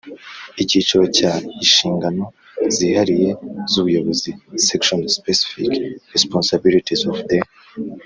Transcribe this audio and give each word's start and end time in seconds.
Icyiciro 0.61 1.03
cya 1.17 1.31
Inshingano 1.63 2.25
zihariye 2.75 3.29
z 3.71 3.73
ubuyobozi 3.81 4.29
Section 4.67 4.99
Specific 5.17 5.71
responsibilities 6.15 7.01
of 7.11 7.17
the 7.29 7.39